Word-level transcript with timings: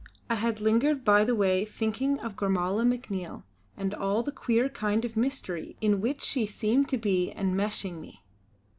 I 0.31 0.33
had 0.33 0.59
lingered 0.59 1.05
by 1.05 1.23
the 1.23 1.35
way 1.35 1.63
thinking 1.63 2.19
of 2.21 2.35
Gormala 2.35 2.83
MacNiel 2.85 3.43
and 3.77 3.93
all 3.93 4.23
the 4.23 4.31
queer 4.31 4.67
kind 4.67 5.05
of 5.05 5.15
mystery 5.15 5.75
in 5.79 6.01
which 6.01 6.23
she 6.23 6.47
seemed 6.47 6.89
to 6.89 6.97
be 6.97 7.31
enmeshing 7.33 8.01
me. 8.01 8.23